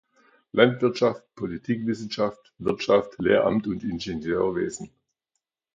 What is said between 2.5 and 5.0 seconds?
Wirtschaft, Lehramt und Ingenieurwesen.